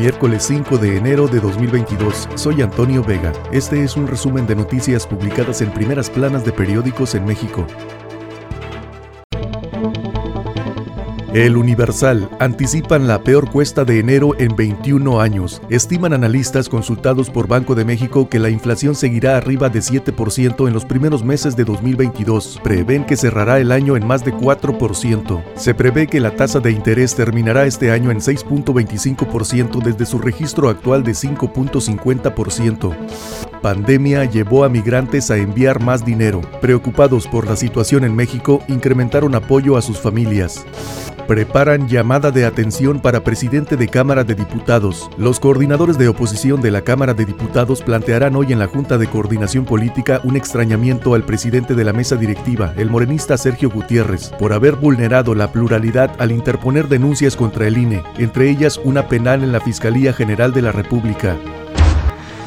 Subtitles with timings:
[0.00, 2.26] Miércoles 5 de enero de 2022.
[2.34, 3.34] Soy Antonio Vega.
[3.52, 7.66] Este es un resumen de noticias publicadas en primeras planas de periódicos en México.
[11.32, 15.62] El Universal anticipan la peor cuesta de enero en 21 años.
[15.70, 20.74] Estiman analistas consultados por Banco de México que la inflación seguirá arriba de 7% en
[20.74, 22.58] los primeros meses de 2022.
[22.64, 25.40] Prevén que cerrará el año en más de 4%.
[25.54, 30.68] Se prevé que la tasa de interés terminará este año en 6.25% desde su registro
[30.68, 33.49] actual de 5.50%.
[33.62, 36.40] Pandemia llevó a migrantes a enviar más dinero.
[36.60, 40.64] Preocupados por la situación en México, incrementaron apoyo a sus familias
[41.30, 45.08] preparan llamada de atención para presidente de Cámara de Diputados.
[45.16, 49.06] Los coordinadores de oposición de la Cámara de Diputados plantearán hoy en la Junta de
[49.06, 54.52] Coordinación Política un extrañamiento al presidente de la mesa directiva, el morenista Sergio Gutiérrez, por
[54.52, 59.52] haber vulnerado la pluralidad al interponer denuncias contra el INE, entre ellas una penal en
[59.52, 61.36] la Fiscalía General de la República.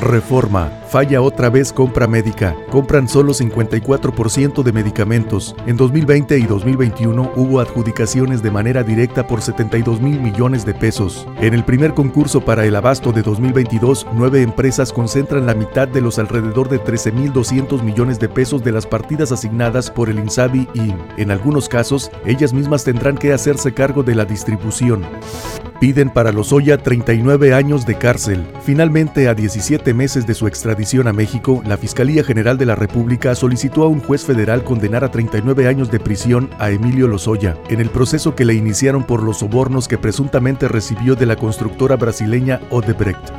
[0.00, 0.70] Reforma.
[0.88, 2.56] Falla otra vez compra médica.
[2.70, 5.54] Compran solo 54% de medicamentos.
[5.66, 11.26] En 2020 y 2021 hubo adjudicaciones de manera directa por 72 mil millones de pesos.
[11.40, 16.00] En el primer concurso para el abasto de 2022, nueve empresas concentran la mitad de
[16.00, 20.94] los alrededor de 13.200 millones de pesos de las partidas asignadas por el INSABI y,
[21.20, 25.04] en algunos casos, ellas mismas tendrán que hacerse cargo de la distribución.
[25.80, 28.46] Piden para Lozoya 39 años de cárcel.
[28.62, 33.34] Finalmente, a 17 meses de su extradición a México, la Fiscalía General de la República
[33.34, 37.80] solicitó a un juez federal condenar a 39 años de prisión a Emilio Lozoya, en
[37.80, 42.60] el proceso que le iniciaron por los sobornos que presuntamente recibió de la constructora brasileña
[42.68, 43.32] Odebrecht.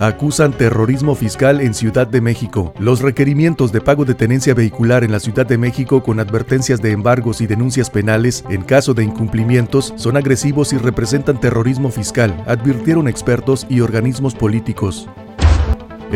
[0.00, 2.74] Acusan terrorismo fiscal en Ciudad de México.
[2.80, 6.90] Los requerimientos de pago de tenencia vehicular en la Ciudad de México con advertencias de
[6.90, 13.06] embargos y denuncias penales en caso de incumplimientos son agresivos y representan terrorismo fiscal, advirtieron
[13.06, 15.08] expertos y organismos políticos.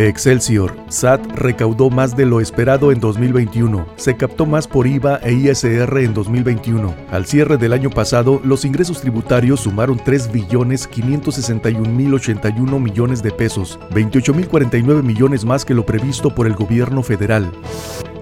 [0.06, 0.76] Excelsior.
[0.88, 3.84] SAT recaudó más de lo esperado en 2021.
[3.96, 6.94] Se captó más por IVA e ISR en 2021.
[7.10, 13.24] Al cierre del año pasado, los ingresos tributarios sumaron 3 billones 561 mil 81 millones
[13.24, 17.50] de pesos, 28 mil 49 millones más que lo previsto por el gobierno federal.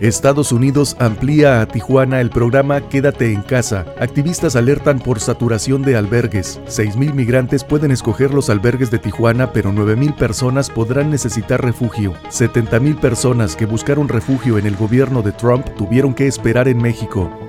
[0.01, 3.87] Estados Unidos amplía a Tijuana el programa Quédate en casa.
[3.99, 6.61] Activistas alertan por saturación de albergues.
[6.67, 12.13] 6.000 migrantes pueden escoger los albergues de Tijuana, pero 9.000 personas podrán necesitar refugio.
[12.31, 17.46] 70.000 personas que buscaron refugio en el gobierno de Trump tuvieron que esperar en México.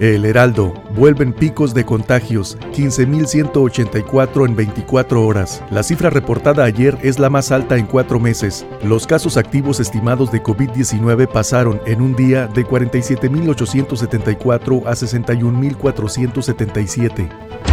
[0.00, 0.74] El Heraldo.
[0.96, 5.62] Vuelven picos de contagios, 15.184 en 24 horas.
[5.70, 8.66] La cifra reportada ayer es la más alta en cuatro meses.
[8.82, 17.63] Los casos activos estimados de COVID-19 pasaron en un día de 47.874 a 61.477.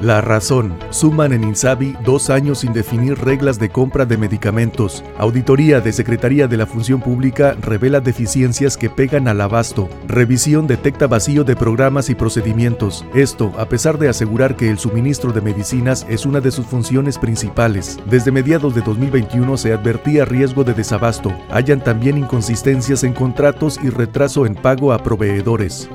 [0.00, 0.78] La razón.
[0.90, 5.02] Suman en Insabi dos años sin definir reglas de compra de medicamentos.
[5.18, 9.88] Auditoría de Secretaría de la Función Pública revela deficiencias que pegan al abasto.
[10.06, 13.04] Revisión detecta vacío de programas y procedimientos.
[13.12, 17.18] Esto, a pesar de asegurar que el suministro de medicinas es una de sus funciones
[17.18, 17.98] principales.
[18.08, 21.32] Desde mediados de 2021 se advertía riesgo de desabasto.
[21.50, 25.90] Hayan también inconsistencias en contratos y retraso en pago a proveedores.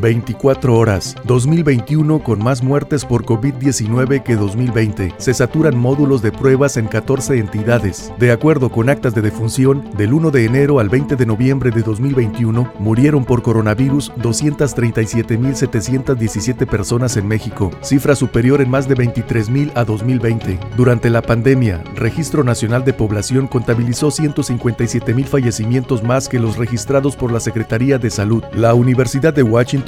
[0.00, 1.14] 24 horas.
[1.24, 5.14] 2021 con más muertes por COVID-19 que 2020.
[5.18, 8.12] Se saturan módulos de pruebas en 14 entidades.
[8.18, 11.82] De acuerdo con actas de defunción, del 1 de enero al 20 de noviembre de
[11.82, 19.84] 2021 murieron por coronavirus 237.717 personas en México, cifra superior en más de 23.000 a
[19.84, 20.58] 2020.
[20.76, 27.32] Durante la pandemia, Registro Nacional de Población contabilizó 157.000 fallecimientos más que los registrados por
[27.32, 28.44] la Secretaría de Salud.
[28.52, 29.42] La Universidad de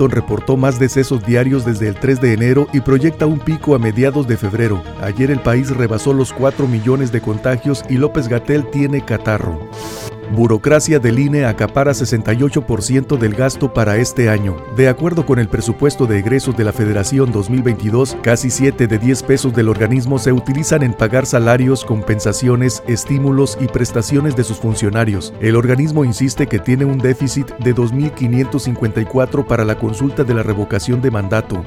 [0.06, 4.28] Reportó más decesos diarios desde el 3 de enero y proyecta un pico a mediados
[4.28, 4.84] de febrero.
[5.00, 9.58] Ayer el país rebasó los 4 millones de contagios y López Gatel tiene catarro.
[10.30, 14.56] Burocracia del INE acapara 68% del gasto para este año.
[14.76, 19.22] De acuerdo con el presupuesto de egresos de la Federación 2022, casi 7 de 10
[19.22, 25.32] pesos del organismo se utilizan en pagar salarios, compensaciones, estímulos y prestaciones de sus funcionarios.
[25.40, 31.00] El organismo insiste que tiene un déficit de 2.554 para la consulta de la revocación
[31.00, 31.64] de mandato.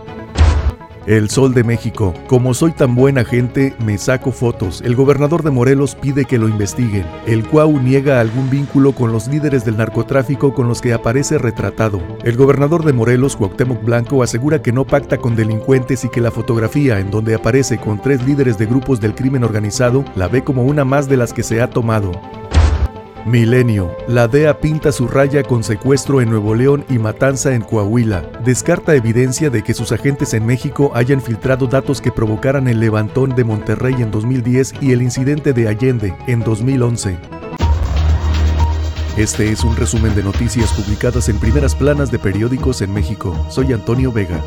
[1.07, 2.13] El Sol de México.
[2.27, 4.81] Como soy tan buena gente, me saco fotos.
[4.81, 7.05] El gobernador de Morelos pide que lo investiguen.
[7.25, 12.01] El Cuau niega algún vínculo con los líderes del narcotráfico con los que aparece retratado.
[12.23, 16.29] El gobernador de Morelos, Cuauhtémoc Blanco, asegura que no pacta con delincuentes y que la
[16.29, 20.63] fotografía en donde aparece con tres líderes de grupos del crimen organizado la ve como
[20.63, 22.11] una más de las que se ha tomado.
[23.25, 23.95] Milenio.
[24.07, 28.23] La DEA pinta su raya con secuestro en Nuevo León y matanza en Coahuila.
[28.43, 33.35] Descarta evidencia de que sus agentes en México hayan filtrado datos que provocaran el levantón
[33.35, 37.17] de Monterrey en 2010 y el incidente de Allende en 2011.
[39.17, 43.35] Este es un resumen de noticias publicadas en primeras planas de periódicos en México.
[43.49, 44.41] Soy Antonio Vega.